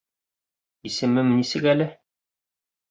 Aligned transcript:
Исемем 0.91 1.31
нисек 1.37 1.71
әле? 1.77 1.91